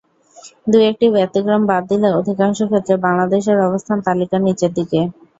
দু-একটি 0.67 1.05
ব্যতিক্রম 1.15 1.61
বাদ 1.69 1.83
দিলে 1.91 2.07
অধিকাংশ 2.19 2.59
ক্ষেত্রে 2.69 2.95
বাংলাদেশের 3.05 3.57
অবস্থান 3.67 3.97
তালিকার 4.07 4.41
নিচের 4.47 4.71
দিকে। 4.77 4.99